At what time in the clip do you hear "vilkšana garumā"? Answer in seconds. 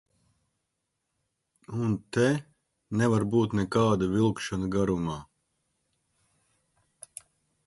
4.17-5.19